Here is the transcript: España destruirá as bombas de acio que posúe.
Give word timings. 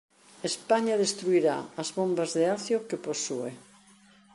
España 0.49 0.93
destruirá 1.03 1.57
as 1.81 1.89
bombas 1.97 2.31
de 2.37 2.43
acio 2.55 2.77
que 2.89 3.01
posúe. 3.05 3.51